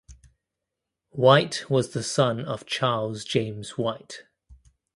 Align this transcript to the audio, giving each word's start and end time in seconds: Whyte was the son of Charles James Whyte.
Whyte 1.11 1.69
was 1.69 1.91
the 1.91 2.01
son 2.01 2.43
of 2.43 2.65
Charles 2.65 3.23
James 3.23 3.73
Whyte. 3.77 4.23